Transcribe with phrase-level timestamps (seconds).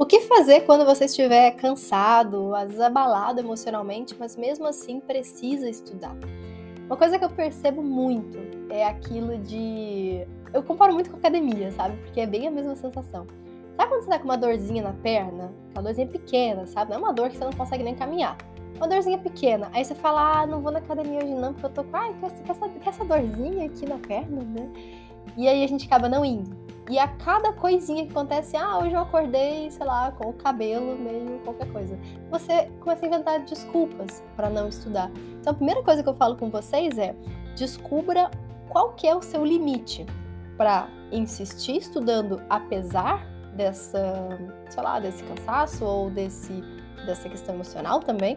[0.00, 5.68] O que fazer quando você estiver cansado, às vezes abalado emocionalmente, mas mesmo assim precisa
[5.68, 6.16] estudar?
[6.86, 8.38] Uma coisa que eu percebo muito
[8.70, 10.26] é aquilo de.
[10.54, 11.98] Eu comparo muito com academia, sabe?
[11.98, 13.26] Porque é bem a mesma sensação.
[13.76, 15.52] Sabe quando você tá com uma dorzinha na perna?
[15.74, 16.92] Uma dorzinha pequena, sabe?
[16.92, 18.38] Não é uma dor que você não consegue nem caminhar.
[18.78, 19.68] Uma dorzinha pequena.
[19.70, 22.42] Aí você fala, ah, não vou na academia hoje não, porque eu tô com, essa,
[22.42, 24.66] com essa, com essa dorzinha aqui na perna, né?
[25.36, 26.69] E aí a gente acaba não indo.
[26.90, 30.98] E a cada coisinha que acontece, ah, hoje eu acordei, sei lá, com o cabelo
[30.98, 31.96] meio qualquer coisa.
[32.28, 35.08] Você começa a inventar desculpas para não estudar.
[35.40, 37.14] Então a primeira coisa que eu falo com vocês é:
[37.54, 38.28] descubra
[38.68, 40.04] qual que é o seu limite
[40.56, 44.36] para insistir estudando apesar dessa,
[44.68, 46.60] sei lá, desse cansaço ou desse
[47.06, 48.36] dessa questão emocional também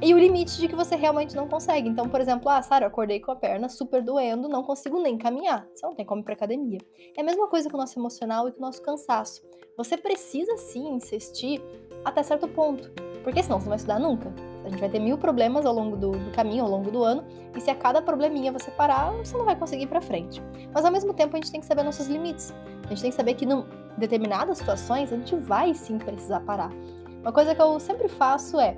[0.00, 1.88] e o limite de que você realmente não consegue.
[1.88, 5.18] Então, por exemplo, ah, Sara, eu acordei com a perna super doendo, não consigo nem
[5.18, 5.66] caminhar.
[5.74, 6.78] Você não tem como ir pra academia.
[7.16, 9.42] É a mesma coisa com o nosso emocional e com o nosso cansaço.
[9.76, 11.60] Você precisa sim insistir
[12.04, 12.90] até certo ponto,
[13.24, 14.32] porque senão você não vai estudar nunca.
[14.64, 17.24] A gente vai ter mil problemas ao longo do, do caminho, ao longo do ano,
[17.56, 20.42] e se a cada probleminha você parar, você não vai conseguir ir pra frente.
[20.72, 22.54] Mas ao mesmo tempo, a gente tem que saber nossos limites.
[22.84, 23.64] A gente tem que saber que em
[23.96, 26.70] determinadas situações a gente vai sim precisar parar.
[27.20, 28.76] Uma coisa que eu sempre faço é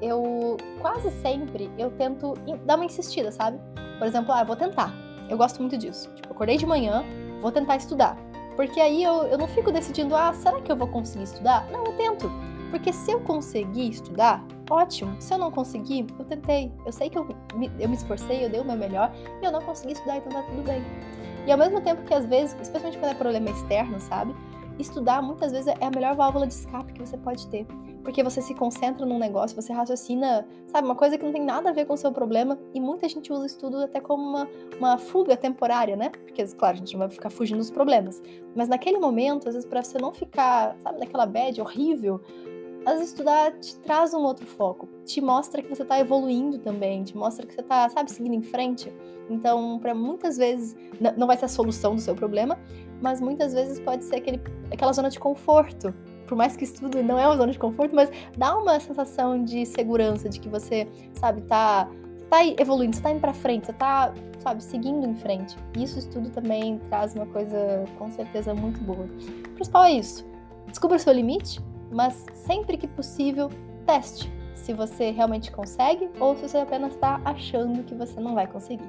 [0.00, 2.34] eu quase sempre eu tento
[2.64, 3.58] dar uma insistida, sabe?
[3.98, 4.94] Por exemplo, ah, vou tentar.
[5.28, 6.10] Eu gosto muito disso.
[6.14, 7.04] Tipo, acordei de manhã,
[7.40, 8.16] vou tentar estudar.
[8.56, 11.66] Porque aí eu, eu não fico decidindo, ah, será que eu vou conseguir estudar?
[11.70, 12.30] Não, eu tento.
[12.70, 15.20] Porque se eu conseguir estudar, ótimo.
[15.20, 16.72] Se eu não conseguir, eu tentei.
[16.86, 19.50] Eu sei que eu me, eu me esforcei, eu dei o meu melhor e eu
[19.50, 20.82] não consegui estudar, então tá tudo bem.
[21.46, 24.34] E ao mesmo tempo que às vezes, especialmente quando é problema externo, sabe?
[24.80, 27.66] Estudar muitas vezes é a melhor válvula de escape que você pode ter
[28.02, 31.70] porque você se concentra num negócio, você raciocina, sabe, uma coisa que não tem nada
[31.70, 34.48] a ver com o seu problema, e muita gente usa o estudo até como uma,
[34.78, 36.10] uma fuga temporária, né?
[36.10, 38.22] Porque, claro, a gente não vai ficar fugindo dos problemas,
[38.54, 42.20] mas naquele momento, às vezes, para você não ficar, sabe, naquela bad horrível,
[42.86, 47.04] às vezes estudar te traz um outro foco, te mostra que você está evoluindo também,
[47.04, 48.90] te mostra que você está, sabe, seguindo em frente.
[49.28, 50.74] Então, para muitas vezes,
[51.16, 52.58] não vai ser a solução do seu problema,
[53.00, 54.40] mas muitas vezes pode ser aquele,
[54.70, 55.94] aquela zona de conforto
[56.30, 59.66] por mais que estudo não é uma zona de conforto, mas dá uma sensação de
[59.66, 61.88] segurança, de que você, sabe, tá,
[62.30, 65.56] tá evoluindo, você tá indo pra frente, você tá, sabe, seguindo em frente.
[65.76, 69.08] Isso estudo também traz uma coisa, com certeza, muito boa.
[69.48, 70.24] O principal é isso.
[70.68, 73.50] Descubra o seu limite, mas sempre que possível,
[73.84, 78.46] teste se você realmente consegue ou se você apenas está achando que você não vai
[78.46, 78.88] conseguir.